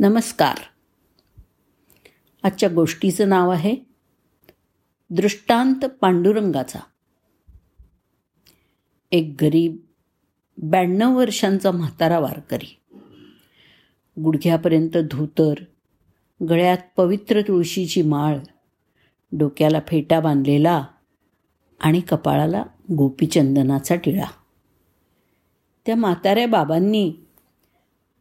[0.00, 0.56] नमस्कार.
[2.42, 3.76] आजच्या गोष्टीचं नाव आहे
[5.10, 6.78] दृष्टांत पांडुरंगाचा.
[9.10, 9.76] एक गरीब
[10.62, 12.80] ब्याण्णव वर्षांचा म्हातारा वारकरी.
[14.20, 15.54] गुडघ्यापर्यंत धोतर
[16.48, 18.38] गळ्यात पवित्र तुळशीची माळ
[19.32, 20.86] डोक्याला फेटा बांधलेला
[21.80, 22.64] आणि कपाळाला
[22.98, 24.26] गोपीचंदनाचा टिळा.
[25.86, 27.14] त्या म्हाताऱ्या बाबांनी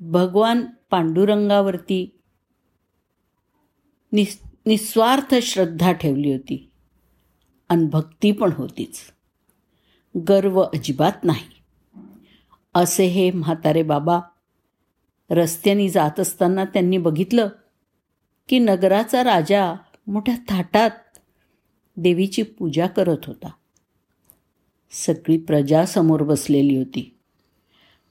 [0.00, 2.20] भगवान पांडुरंगावरती
[4.12, 6.70] निस् निस्वार्थ श्रद्धा ठेवली होती.
[7.68, 8.98] आणि भक्ती पण होतीच.
[10.28, 11.62] गर्व अजिबात नाही.
[12.74, 14.20] असे हे म्हातारे बाबा
[15.30, 17.48] रस्त्याने जात असताना त्यांनी बघितलं
[18.48, 19.74] की नगराचा राजा
[20.06, 20.90] मोठ्या थाटात
[21.96, 23.50] देवीची पूजा करत होता.
[24.90, 27.16] सगळी प्रजा समोर बसलेली होती.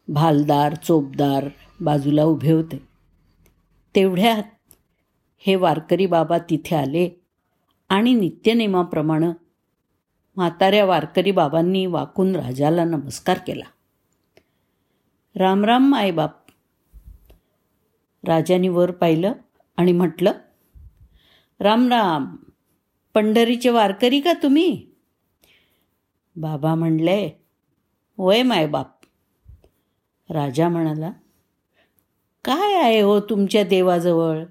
[0.07, 1.49] भालदार चोपदार
[1.81, 2.87] बाजूला उभे होते.
[3.95, 4.43] तेवढ्यात
[5.37, 7.21] हे वारकरी बाबा तिथे आले
[7.89, 9.27] आणि नित्यनेमाप्रमाणे
[10.35, 13.65] म्हाताऱ्या वारकरी बाबांनी वाकून राजाला नमस्कार केला.
[15.35, 16.31] रामराम आईबाप
[18.23, 19.33] राजाने वर पाहिलं
[19.77, 20.31] आणि म्हटलं
[21.59, 22.35] राम राम
[23.13, 24.85] पंढरीचे वारकरी का तुम्ही?
[26.35, 27.29] बाबा म्हणले
[28.17, 28.87] वय मायबाप.
[30.29, 31.11] राजा म्हणाला
[32.45, 34.43] काय आहे हो तुमच्या देवाजवळ?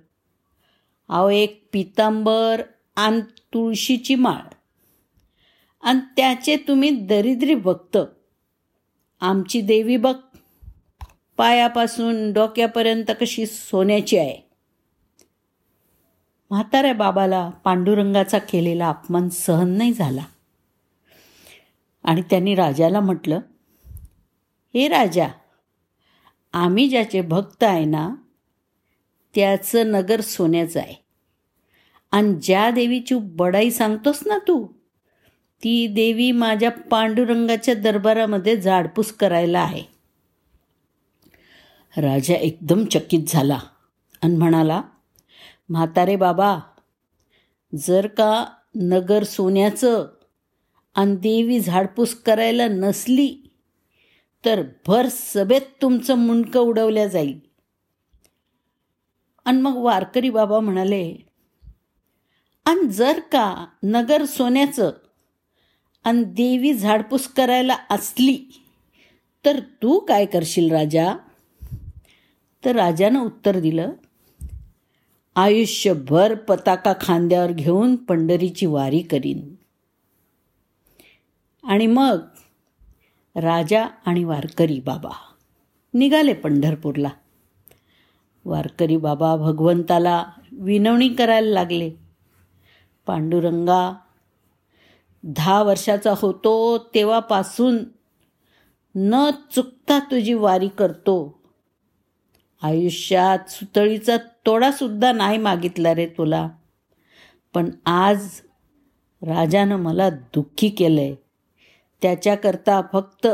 [1.09, 2.63] अहो एक पितांबर
[2.97, 3.21] आणि
[3.55, 4.41] तुळशीची माळ.
[5.83, 7.99] आणि त्याचे तुम्ही दरिद्री भक्त.
[9.21, 10.15] आमची देवी बघ
[11.37, 14.49] पायापासून डोक्यापर्यंत कशी सोन्याची आहे.
[16.51, 20.25] म्हाताऱ्या बाबाला पांडुरंगाचा केलेला अपमान सहन नाही झाला.
[22.05, 23.41] आणि त्यांनी राजाला म्हटलं
[24.75, 25.29] हे राजा
[26.55, 28.09] आम्ही ज्याचे भक्त आहे ना
[29.35, 30.95] त्याचं नगर सोन्याचं आहे.
[32.13, 34.67] आणि ज्या देवीची बडाई सांगतोस ना तू
[35.63, 39.83] ती देवी माझ्या पांडुरंगाच्या दरबारामध्ये झाडपूस करायला आहे.
[41.97, 43.59] राजा एकदम चकित झाला
[44.23, 44.83] आणि म्हणाला
[45.69, 46.59] म्हातारे बाबा
[47.73, 48.45] जर का
[48.75, 50.07] नगर सोन्याचं
[50.95, 53.48] आणि देवी झाडपूस करायला नसली
[54.45, 57.39] तर भर सभेत तुमचं मुंडकं उडवल्या जाईल.
[59.45, 61.15] आणि मग वारकरी बाबा म्हणाले
[62.65, 64.91] आणि जर का नगर सोन्याचं
[66.05, 68.65] आणि देवी झाडपूस करायला असली
[69.45, 71.15] तर तू काय करशील राजा?
[72.65, 73.93] तर राजानं उत्तर दिलं
[75.37, 79.55] आयुष्यभर पताका खांद्यावर घेऊन पंढरीची वारी करीन.
[81.65, 82.19] आणि मग
[83.41, 85.11] राजा आणि वारकरी बाबा.
[85.95, 87.09] निघाले पंढरपूरला.
[88.45, 91.91] वारकरी बाबा भगवंताला विनवणी करायला लागले.
[93.07, 93.97] पांडुरंगा
[95.23, 97.79] दहा वर्षाचा होतो तेव्हापासून.
[98.95, 101.43] न चुकता तुझी वारी करतो.
[102.63, 104.17] आयुष्यात सुतळीचा
[104.47, 106.49] तोडासुद्धा नाही मागितला रे तुला.
[107.55, 108.41] पण आज
[109.23, 111.28] राजानं मला दुःखी केलं आहे
[112.03, 113.27] त्याच्याकरता फक्त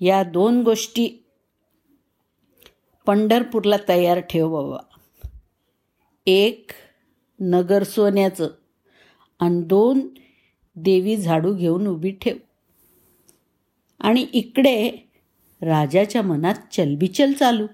[0.00, 1.24] या दोन गोष्टी
[3.06, 4.78] पंढरपूरला तयार ठेव बाबा
[6.26, 6.70] एक
[7.40, 8.48] नगर सोन्याचं.
[9.40, 10.08] आणि दोन
[10.76, 12.36] देवी झाडू घेऊन उभी ठेव.
[14.00, 14.90] आणि इकडे
[15.62, 17.66] राजाच्या मनात चलबिचल चालू.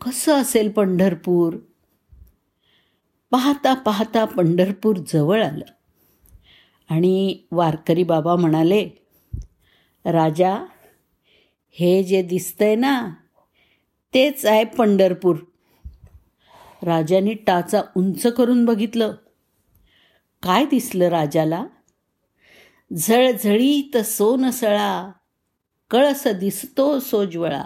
[0.00, 1.56] कसं असेल पंढरपूर?
[3.30, 5.64] पाहता पाहता पंढरपूर जवळ आलं.
[6.90, 8.88] आणि वारकरी बाबा म्हणाले
[10.04, 10.66] राजा
[11.70, 13.10] हे जे दिसतंय ना
[14.14, 15.36] तेच आहे पंढरपूर.
[16.82, 19.14] राजाने टाचा उंच करून बघितलं.
[20.42, 21.66] काय दिसलं राजाला?
[22.96, 25.12] झळझळीत सोनसळा
[25.90, 27.64] कळस दिसतो सोजवळा.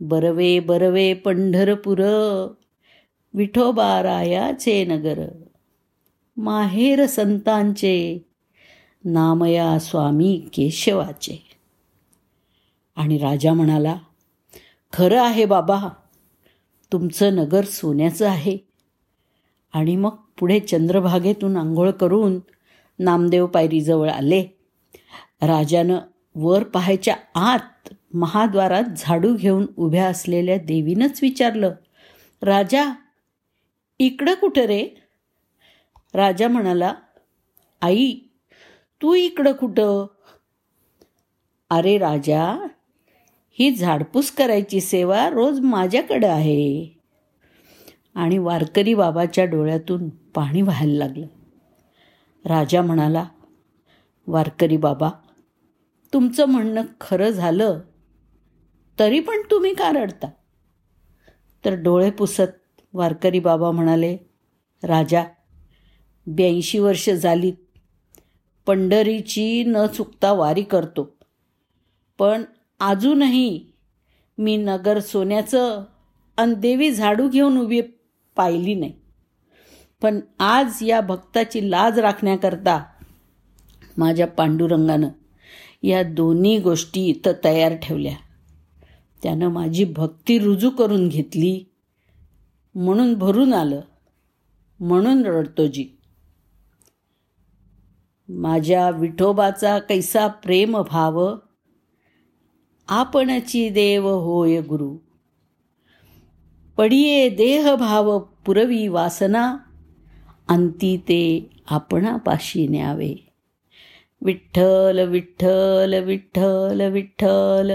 [0.00, 1.98] बरवे बरवे पंढरपूर
[3.34, 5.28] विठोबा रायाचे नगर.
[6.38, 8.26] माहेर संतांचे
[9.04, 11.50] नामया स्वामी केशवाचे.
[12.96, 13.98] आणि राजा म्हणाला
[14.92, 15.88] खरं आहे बाबा
[16.92, 18.58] तुमचं नगर सोन्याचं आहे.
[19.72, 22.38] आणि मग पुढे चंद्रभागेतून आंघोळ करून
[22.98, 24.42] नामदेव पायरीजवळ आले.
[25.42, 25.98] राजानं
[26.34, 31.74] वर पाहायच्या आत महाद्वारात झाडू घेऊन उभ्या असलेल्या देवीनंच विचारलं
[32.42, 32.84] राजा
[33.98, 35.04] इकडं कुठं रे?
[36.14, 36.94] राजा म्हणाला
[37.82, 38.14] आई
[39.02, 40.06] तू इकडं कुठं?
[41.70, 42.66] अरे राजा
[43.50, 46.98] ही झाडपूस करायची सेवा रोज माझ्याकडं आहे.
[48.14, 51.26] आणि वारकरी बाबाच्या डोळ्यातून पाणी व्हायला लागलं.
[52.44, 53.24] राजा म्हणाला
[54.26, 55.10] वारकरी बाबा
[56.12, 57.80] तुमचं म्हणणं खरं झालं
[58.98, 60.26] तरी पण तुम्ही का रडता?
[61.64, 64.16] तर डोळे पुसत वारकरी बाबा म्हणाले
[64.82, 65.24] राजा
[66.28, 67.52] ब्याऐंशी वर्ष झालीत
[68.66, 71.16] पंढरीची न चुकता वारी करतो.
[72.18, 72.44] पण
[72.80, 73.66] अजूनही
[74.38, 75.84] मी नगर सोन्याचं
[76.36, 77.80] अन देवी झाडू घेऊन उभी
[78.36, 78.92] पाहिली नाही.
[80.02, 82.84] पण आज या भक्ताची लाज राखण्याकरता
[83.96, 85.08] माझ्या पांडुरंगानं
[85.82, 88.16] या दोन्ही गोष्टी इथं तयार ठेवल्या.
[89.22, 91.64] त्यानं माझी भक्ती रुजू करून घेतली.
[92.74, 93.80] म्हणून भरून आलं.
[94.80, 95.97] म्हणून रडतो जी.
[98.28, 101.34] माझ्या विठोबाचा कैसा प्रेम भाव
[102.88, 104.96] आपणची देव होय गुरु.
[106.76, 109.56] पडिये देह भाव पुरवी वासना
[110.48, 113.32] अंती ते आपणापाशी न्यावे.
[114.22, 117.70] विठ्ठल विठ्ठल विठ्ठल विठ्ठल.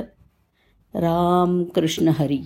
[0.94, 2.42] राम कृष्ण हरी.